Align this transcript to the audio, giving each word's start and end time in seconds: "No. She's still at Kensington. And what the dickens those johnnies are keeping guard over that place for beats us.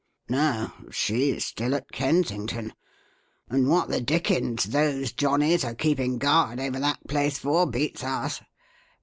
"No. 0.29 0.71
She's 0.89 1.45
still 1.45 1.75
at 1.75 1.91
Kensington. 1.91 2.73
And 3.49 3.69
what 3.69 3.87
the 3.89 4.01
dickens 4.01 4.63
those 4.63 5.11
johnnies 5.11 5.63
are 5.63 5.75
keeping 5.75 6.17
guard 6.17 6.59
over 6.59 6.79
that 6.79 7.07
place 7.07 7.37
for 7.37 7.67
beats 7.67 8.03
us. 8.03 8.41